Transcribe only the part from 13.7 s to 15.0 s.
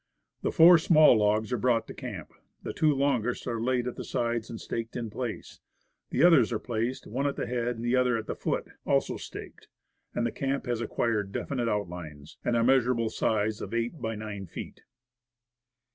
eight by nine feet.